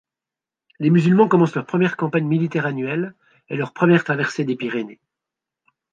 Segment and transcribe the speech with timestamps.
[0.79, 3.13] Les musulmans commencent leur première campagne militaire annuelle
[3.49, 4.99] et leur première traversée des Pyrénées.